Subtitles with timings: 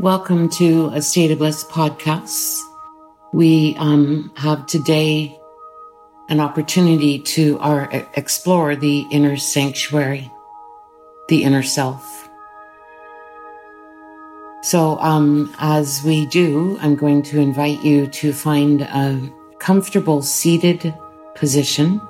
[0.00, 2.60] Welcome to a State of Bliss podcast.
[3.32, 5.40] We um, have today
[6.28, 10.30] an opportunity to our, explore the inner sanctuary,
[11.28, 12.28] the inner self.
[14.64, 20.94] So, um, as we do, I'm going to invite you to find a comfortable seated
[21.34, 22.02] position,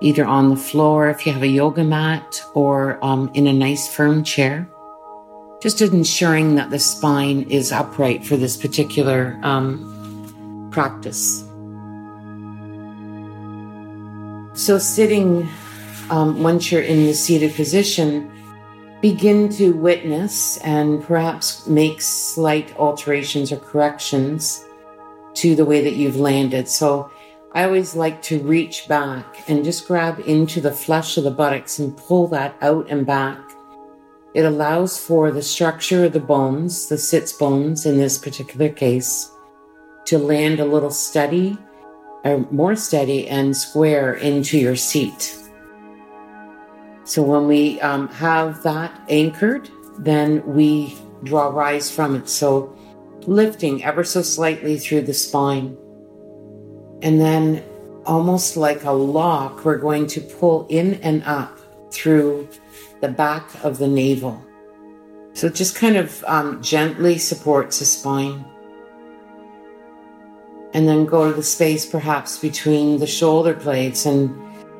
[0.00, 3.94] either on the floor if you have a yoga mat or um, in a nice
[3.94, 4.68] firm chair
[5.62, 11.44] just ensuring that the spine is upright for this particular um, practice.
[14.54, 15.48] So, sitting,
[16.10, 18.28] um, once you're in the seated position,
[19.00, 24.64] begin to witness and perhaps make slight alterations or corrections
[25.34, 26.66] to the way that you've landed.
[26.66, 27.08] So,
[27.52, 31.78] I always like to reach back and just grab into the flesh of the buttocks
[31.78, 33.51] and pull that out and back
[34.34, 39.30] it allows for the structure of the bones, the sits bones in this particular case,
[40.06, 41.58] to land a little steady,
[42.24, 45.36] or more steady and square into your seat.
[47.04, 52.28] So when we um, have that anchored, then we draw rise from it.
[52.28, 52.74] So
[53.26, 55.76] lifting ever so slightly through the spine.
[57.02, 57.64] And then
[58.06, 61.58] almost like a lock, we're going to pull in and up
[61.92, 62.48] through
[63.00, 64.42] the back of the navel.
[65.34, 68.44] So it just kind of um, gently supports the spine.
[70.74, 74.34] And then go to the space perhaps between the shoulder blades and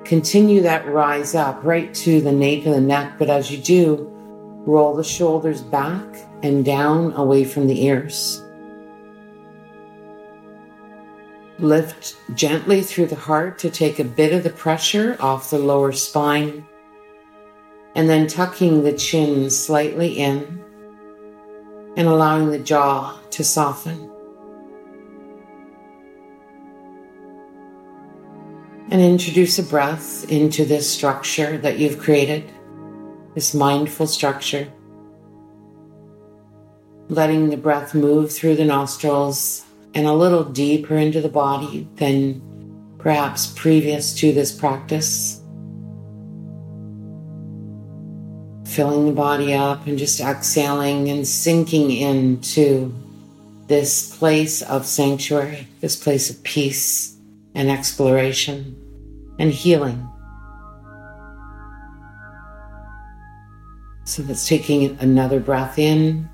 [0.07, 3.19] continue that rise up right to the nape of the neck.
[3.19, 4.09] But as you do,
[4.65, 6.03] roll the shoulders back
[6.43, 8.43] and down away from the ears.
[11.59, 15.93] Lift gently through the heart to take a bit of the pressure off the lower
[15.93, 16.67] spine
[17.95, 20.63] and then tucking the chin slightly in
[21.97, 24.11] and allowing the jaw to soften.
[28.91, 32.51] And introduce a breath into this structure that you've created,
[33.35, 34.71] this mindful structure.
[37.09, 39.65] Letting the breath move through the nostrils
[39.95, 42.41] and a little deeper into the body than
[42.99, 45.42] perhaps previous to this practice.
[48.73, 52.95] Filling the body up and just exhaling and sinking into
[53.67, 57.17] this place of sanctuary, this place of peace
[57.55, 58.75] and exploration
[59.39, 60.09] and healing.
[64.05, 66.29] So that's taking another breath in,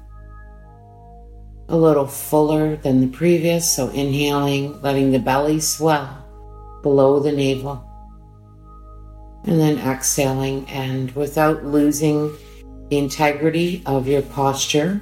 [1.69, 3.71] a little fuller than the previous.
[3.75, 6.25] So inhaling, letting the belly swell
[6.83, 7.88] below the navel
[9.49, 12.31] and then exhaling and without losing
[12.91, 15.01] the integrity of your posture,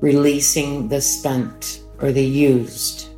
[0.00, 3.08] releasing the spent or the used.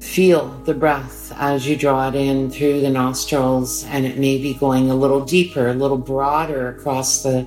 [0.00, 4.54] Feel the breath as you draw it in through the nostrils, and it may be
[4.54, 7.46] going a little deeper, a little broader across the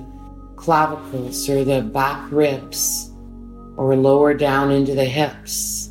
[0.54, 3.10] clavicles or the back ribs,
[3.76, 5.87] or lower down into the hips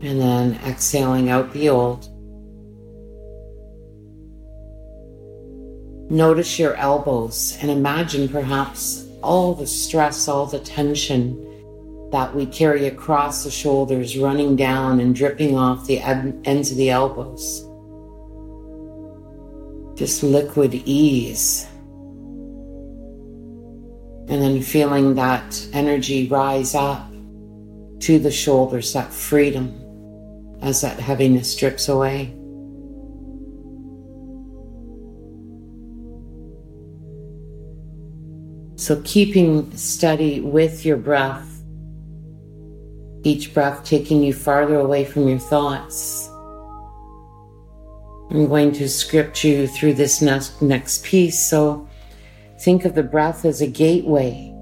[0.00, 2.08] and then exhaling out the old.
[6.10, 11.44] Notice your elbows and imagine perhaps all the stress, all the tension
[12.12, 16.88] that we carry across the shoulders running down and dripping off the ends of the
[16.88, 17.64] elbows.
[19.98, 21.66] Just liquid ease.
[24.28, 27.10] And then feeling that energy rise up
[28.00, 29.87] to the shoulders, that freedom
[30.62, 32.34] as that heaviness strips away.
[38.76, 41.62] So, keeping steady with your breath,
[43.24, 46.28] each breath taking you farther away from your thoughts.
[48.30, 51.50] I'm going to script you through this next, next piece.
[51.50, 51.88] So,
[52.60, 54.54] think of the breath as a gateway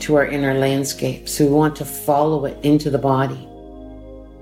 [0.00, 1.28] to our inner landscape.
[1.28, 3.47] So, we want to follow it into the body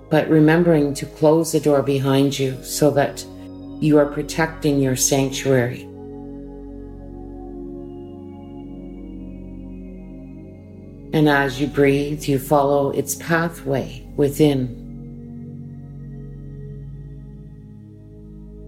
[0.09, 3.25] but remembering to close the door behind you so that
[3.81, 5.83] you are protecting your sanctuary.
[11.13, 14.67] And as you breathe, you follow its pathway within,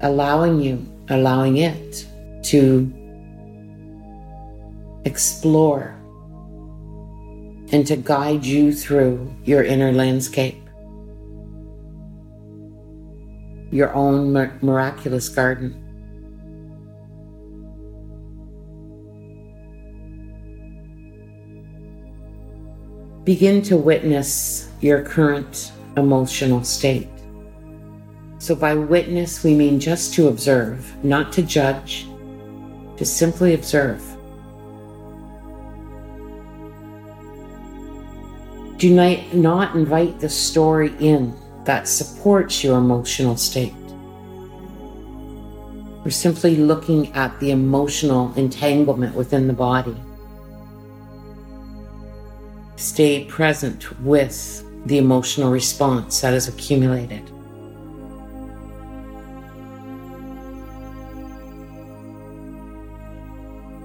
[0.01, 2.07] allowing you, allowing it
[2.45, 2.93] to
[5.05, 5.95] explore
[7.71, 10.68] and to guide you through your inner landscape
[13.71, 14.33] your own
[14.63, 15.85] miraculous garden.
[23.25, 27.09] Begin to witness your current emotional state.
[28.39, 32.07] So, by witness, we mean just to observe, not to judge,
[32.97, 34.03] to simply observe.
[38.79, 41.35] Do not invite the story in
[41.69, 43.75] that supports your emotional state.
[46.03, 49.95] We're simply looking at the emotional entanglement within the body.
[52.77, 57.31] Stay present with the emotional response that is accumulated.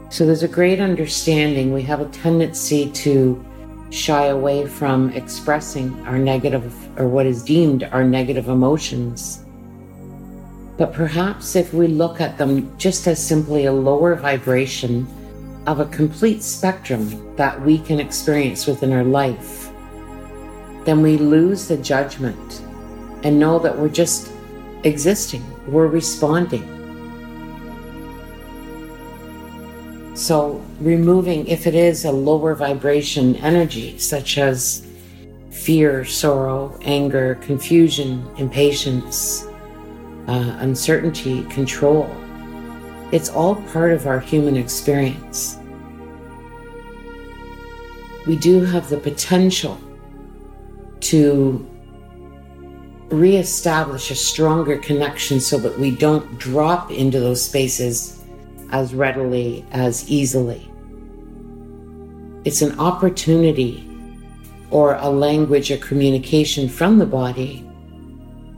[0.09, 1.73] So there's a great understanding.
[1.73, 3.43] We have a tendency to
[3.93, 9.45] shy away from expressing our negative or what is deemed our negative emotions.
[10.77, 15.05] But perhaps if we look at them just as simply a lower vibration
[15.67, 19.69] of a complete spectrum that we can experience within our life,
[20.85, 22.63] then we lose the judgment
[23.23, 24.31] and know that we're just
[24.83, 26.82] existing, we're responding.
[30.15, 34.85] So, removing, if it is a lower vibration energy, such as
[35.49, 39.47] fear, sorrow, anger, confusion, impatience,
[40.27, 42.15] uh, uncertainty, control,
[43.11, 45.57] it's all part of our human experience.
[48.27, 49.79] We do have the potential
[51.01, 51.67] to
[53.09, 58.22] reestablish a stronger connection so that we don't drop into those spaces
[58.73, 60.69] as readily, as easily.
[62.43, 63.87] It's an opportunity
[64.71, 67.69] or a language a communication from the body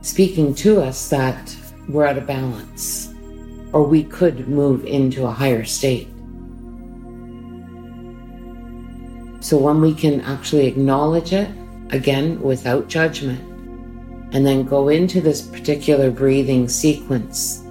[0.02, 1.56] speaking to us that
[1.90, 3.14] we're out of balance
[3.74, 6.08] or we could move into a higher state.
[9.42, 11.50] So when we can actually acknowledge it,
[11.90, 13.42] again, without judgment,
[14.34, 17.62] and then go into this particular breathing sequence,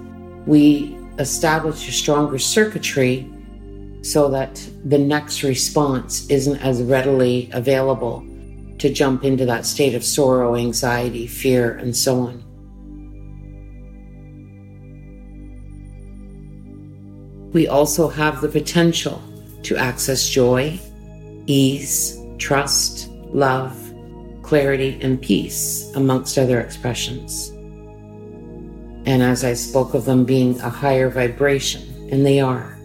[0.45, 3.29] we establish a stronger circuitry
[4.01, 8.25] so that the next response isn't as readily available
[8.77, 12.43] to jump into that state of sorrow, anxiety, fear, and so on.
[17.51, 19.23] We also have the potential
[19.63, 20.79] to access joy,
[21.47, 23.75] ease, trust, love,
[24.43, 27.54] clarity, and peace, amongst other expressions.
[29.05, 32.77] And as I spoke of them being a higher vibration, and they are,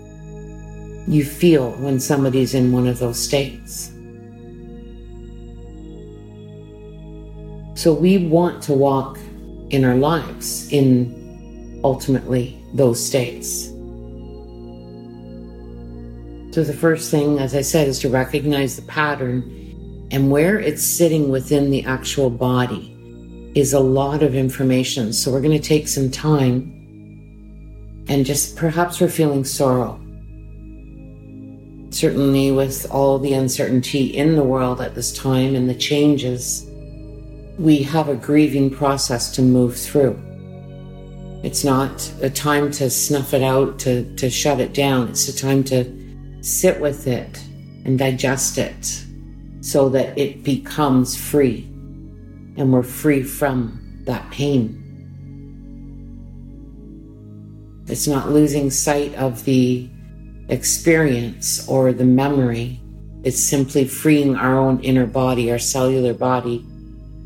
[1.08, 3.90] you feel when somebody's in one of those states.
[7.74, 9.18] So we want to walk
[9.70, 13.68] in our lives in ultimately those states.
[16.54, 20.84] So the first thing, as I said, is to recognize the pattern and where it's
[20.84, 22.99] sitting within the actual body
[23.54, 25.12] is a lot of information.
[25.12, 26.76] So we're going to take some time
[28.08, 30.00] and just perhaps we're feeling sorrow.
[31.90, 36.66] Certainly, with all the uncertainty in the world at this time and the changes,
[37.58, 40.20] we have a grieving process to move through.
[41.42, 45.08] It's not a time to snuff it out, to, to shut it down.
[45.08, 47.38] It's a time to sit with it
[47.84, 49.04] and digest it
[49.60, 51.69] so that it becomes free
[52.56, 54.76] and we're free from that pain.
[57.86, 59.88] It's not losing sight of the
[60.48, 62.80] experience or the memory.
[63.24, 66.64] It's simply freeing our own inner body, our cellular body,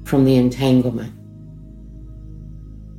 [0.05, 1.13] from the entanglement.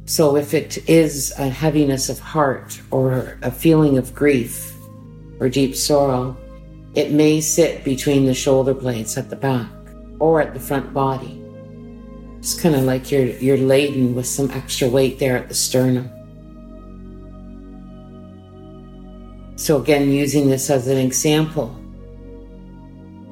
[0.07, 4.71] So, if it is a heaviness of heart or a feeling of grief
[5.39, 6.37] or deep sorrow,
[6.93, 9.69] it may sit between the shoulder blades at the back
[10.19, 11.44] or at the front body.
[12.45, 16.11] It's kind of like you're you're laden with some extra weight there at the sternum.
[19.55, 21.75] So again, using this as an example,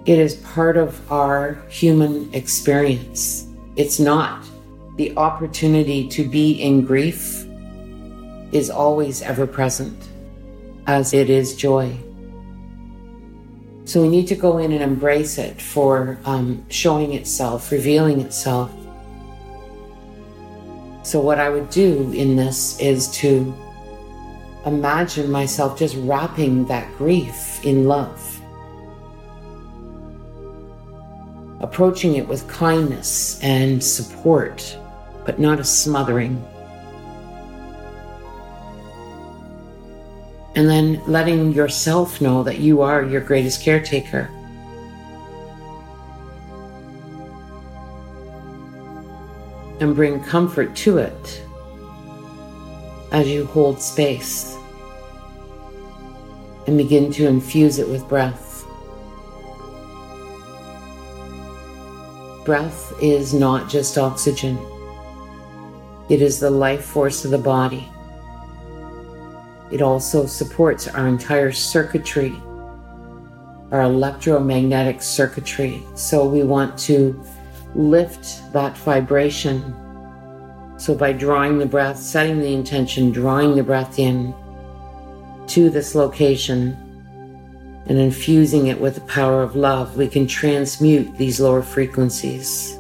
[0.08, 3.46] it is part of our human experience.
[3.76, 4.44] It's not
[4.96, 7.46] the opportunity to be in grief
[8.52, 10.10] is always ever present
[10.88, 11.96] as it is joy.
[13.86, 18.74] So we need to go in and embrace it for um, showing itself, revealing itself,
[21.14, 23.54] so, what I would do in this is to
[24.66, 28.42] imagine myself just wrapping that grief in love,
[31.60, 34.76] approaching it with kindness and support,
[35.24, 36.44] but not a smothering.
[40.56, 44.32] And then letting yourself know that you are your greatest caretaker.
[49.84, 51.44] And bring comfort to it
[53.12, 54.58] as you hold space
[56.68, 58.64] and begin to infuse it with breath.
[62.46, 64.58] Breath is not just oxygen,
[66.08, 67.92] it is the life force of the body.
[69.70, 72.42] It also supports our entire circuitry,
[73.72, 75.84] our electromagnetic circuitry.
[75.96, 77.22] So we want to
[77.76, 79.76] lift that vibration.
[80.78, 84.34] So by drawing the breath, setting the intention, drawing the breath in
[85.48, 86.78] to this location
[87.86, 92.80] and infusing it with the power of love, we can transmute these lower frequencies.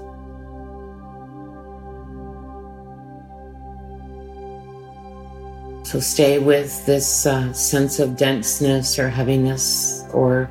[5.83, 10.49] So stay with this uh, sense of denseness or heaviness or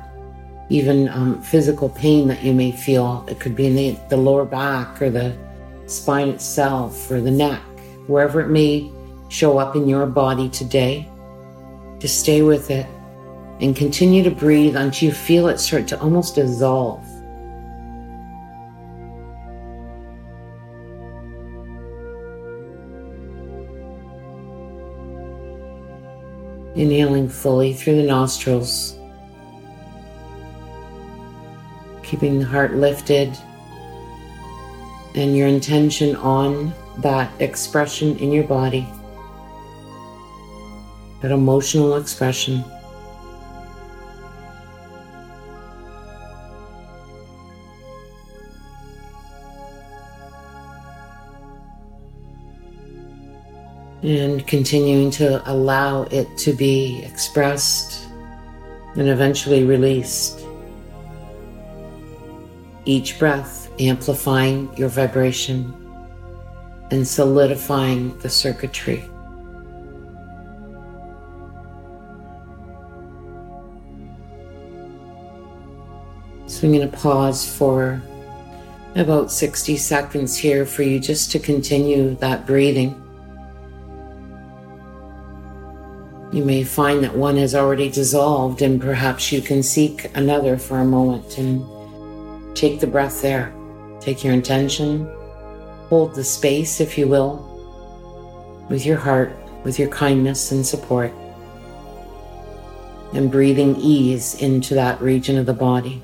[0.69, 3.25] even um, physical pain that you may feel.
[3.27, 5.35] It could be in the, the lower back or the
[5.85, 7.61] spine itself or the neck,
[8.07, 8.91] wherever it may
[9.29, 11.07] show up in your body today.
[11.99, 12.85] To stay with it
[13.61, 17.01] and continue to breathe until you feel it start to almost dissolve.
[26.75, 28.97] Inhaling fully through the nostrils,
[32.13, 33.35] keeping the heart lifted
[35.15, 38.87] and your intention on that expression in your body
[41.23, 42.63] that emotional expression.
[54.03, 58.05] And continuing to allow it to be expressed
[58.95, 60.45] and eventually released.
[62.85, 65.73] Each breath amplifying your vibration
[66.91, 69.09] and solidifying the circuitry.
[76.47, 78.01] So I'm going to pause for
[78.95, 82.99] about 60 seconds here for you just to continue that breathing.
[86.31, 90.79] You may find that one has already dissolved, and perhaps you can seek another for
[90.79, 91.61] a moment and
[92.53, 93.53] take the breath there.
[93.99, 95.09] Take your intention,
[95.87, 97.49] hold the space, if you will,
[98.69, 99.31] with your heart,
[99.63, 101.13] with your kindness and support,
[103.13, 106.01] and breathing ease into that region of the body.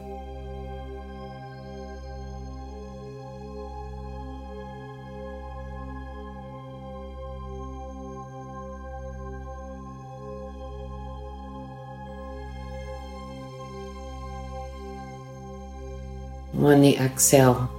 [16.70, 17.70] On the exhale.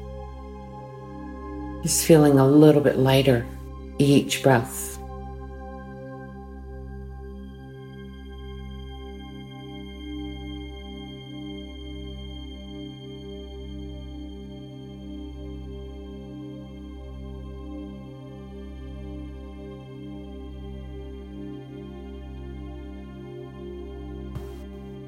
[1.82, 3.46] Just feeling a little bit lighter
[3.98, 4.89] each breath.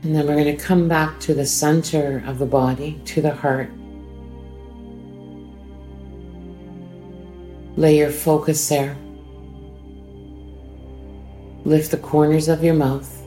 [0.02, 3.32] And then we're going to come back to the center of the body, to the
[3.32, 3.70] heart.
[7.76, 8.96] Lay your focus there.
[11.64, 13.22] Lift the corners of your mouth.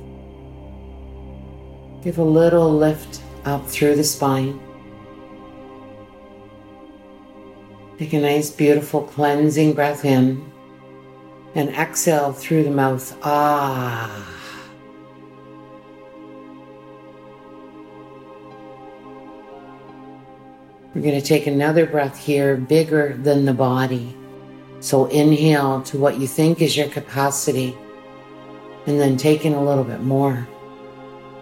[2.03, 4.60] Give a little lift up through the spine.
[7.98, 10.51] Take a nice, beautiful, cleansing breath in
[11.55, 13.17] and exhale through the mouth.
[13.24, 14.45] Ah.
[20.96, 24.16] We're going to take another breath here, bigger than the body.
[24.80, 27.78] So inhale to what you think is your capacity,
[28.88, 30.48] and then take in a little bit more,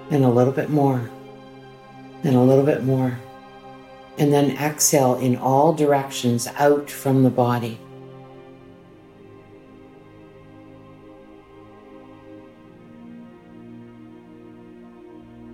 [0.10, 1.08] and a little bit more,
[2.24, 3.20] and a little bit more.
[4.18, 7.80] And then exhale in all directions out from the body.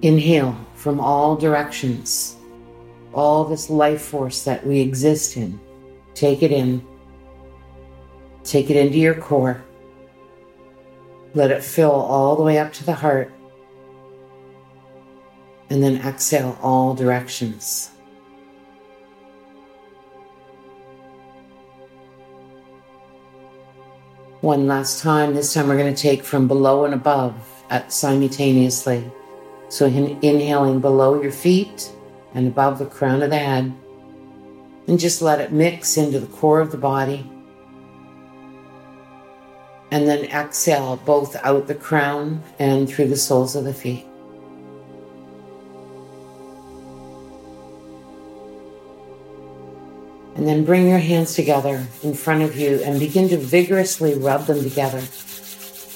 [0.02, 2.38] Inhale from all directions
[3.14, 5.60] all this life force that we exist in.
[6.14, 6.86] Take it in.
[8.44, 9.64] Take it into your core.
[11.34, 13.32] Let it fill all the way up to the heart.
[15.70, 17.92] And then exhale all directions.
[24.42, 25.36] One last time.
[25.36, 27.36] This time we're going to take from below and above
[27.70, 29.12] at simultaneously.
[29.68, 31.92] So in, inhaling below your feet
[32.34, 33.74] and above the crown of the head,
[34.88, 37.30] And just let it mix into the core of the body.
[39.92, 44.06] And then exhale both out the crown and through the soles of the feet.
[50.36, 54.46] And then bring your hands together in front of you and begin to vigorously rub
[54.46, 55.04] them together.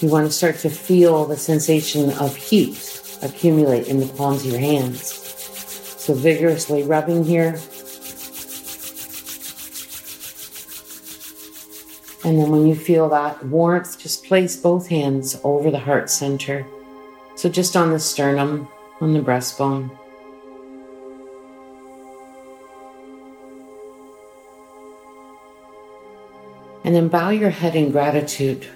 [0.01, 4.51] You want to start to feel the sensation of heat accumulate in the palms of
[4.51, 5.22] your hands.
[6.03, 7.57] So vigorously rubbing here.
[12.25, 16.67] And then when you feel that warmth, just place both hands over the heart center.
[17.35, 18.67] So just on the sternum,
[18.99, 19.97] on the breastbone.
[26.83, 28.67] And then bow your head in gratitude.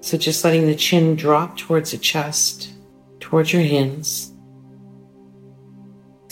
[0.00, 2.72] So just letting the chin drop towards the chest,
[3.20, 4.31] towards your hands.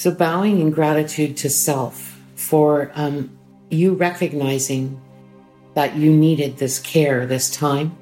[0.00, 3.36] So bowing in gratitude to self for um,
[3.68, 4.98] you recognizing
[5.74, 7.98] that you needed this care this time.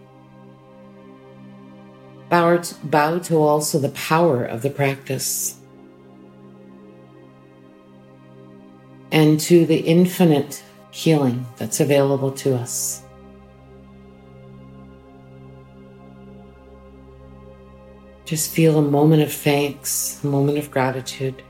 [2.28, 5.56] Bow, bow to also the power of the practice
[9.10, 10.62] and to the infinite
[10.92, 13.02] healing that's available to us.
[18.24, 21.42] Just feel a moment of thanks, a moment of gratitude.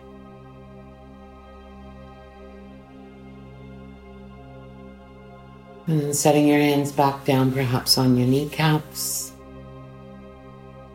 [5.88, 9.32] And then setting your hands back down, perhaps on your kneecaps,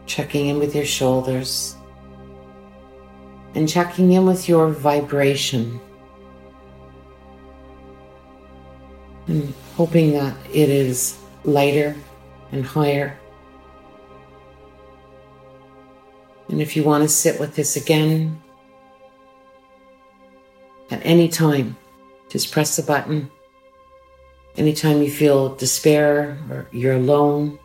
[0.05, 1.75] checking in with your shoulders,
[3.55, 5.81] and checking in with your vibration.
[9.27, 11.95] and hoping that it is lighter
[12.51, 13.17] and higher.
[16.49, 18.41] And if you want to sit with this again
[20.91, 21.77] at any time,
[22.29, 23.31] just press the button.
[24.55, 27.57] Anytime you feel despair or you're alone,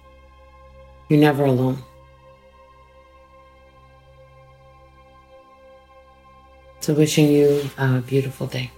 [1.08, 1.82] you're never alone.
[6.80, 8.70] So, wishing you a beautiful day.